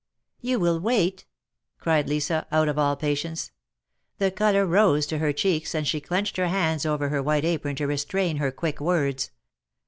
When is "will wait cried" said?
0.59-2.09